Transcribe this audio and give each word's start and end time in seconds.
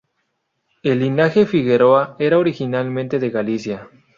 El 0.81 0.99
linaje 1.01 1.45
Figueroa 1.45 2.15
era 2.17 2.39
originalmente 2.39 3.19
de 3.19 3.29
Galicia. 3.29 3.87